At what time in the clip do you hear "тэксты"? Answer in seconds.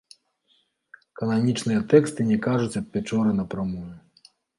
1.91-2.25